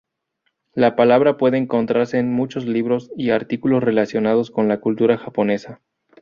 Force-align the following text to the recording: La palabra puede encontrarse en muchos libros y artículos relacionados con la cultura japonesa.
La 0.73 0.95
palabra 0.95 1.37
puede 1.37 1.59
encontrarse 1.59 2.17
en 2.17 2.33
muchos 2.33 2.65
libros 2.65 3.11
y 3.15 3.29
artículos 3.29 3.83
relacionados 3.83 4.49
con 4.49 4.67
la 4.67 4.79
cultura 4.81 5.15
japonesa. 5.19 5.79